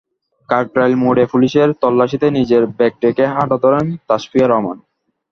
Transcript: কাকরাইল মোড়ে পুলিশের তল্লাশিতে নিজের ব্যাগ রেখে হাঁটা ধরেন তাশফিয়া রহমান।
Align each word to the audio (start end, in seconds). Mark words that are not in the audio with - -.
কাকরাইল 0.49 0.93
মোড়ে 0.95 1.23
পুলিশের 1.31 1.69
তল্লাশিতে 1.81 2.27
নিজের 2.37 2.63
ব্যাগ 2.77 2.93
রেখে 3.03 3.25
হাঁটা 3.33 3.57
ধরেন 3.63 3.85
তাশফিয়া 4.07 4.47
রহমান। 4.47 4.77